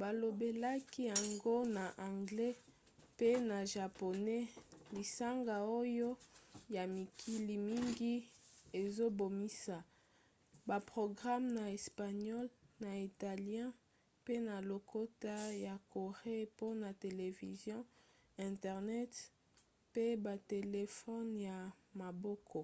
balobelaki 0.00 1.00
yango 1.12 1.56
na 1.76 1.84
anglais 2.10 2.60
pe 3.18 3.30
na 3.50 3.58
japonais 3.74 4.48
lisanga 4.94 5.56
oyo 5.80 6.08
ya 6.74 6.84
mikili 6.96 7.54
mingi 7.70 8.14
ezobimisa 8.82 9.76
baprograme 10.68 11.48
na 11.58 11.64
espagnole 11.76 12.52
na 12.82 12.90
italien 13.08 13.68
pe 14.24 14.34
na 14.46 14.56
lokota 14.70 15.36
ya 15.64 15.74
corée 15.92 16.44
mpona 16.52 16.88
television 17.04 17.80
internet 18.50 19.12
pe 19.92 20.04
batelefone 20.24 21.30
ya 21.48 21.56
maboko 22.00 22.60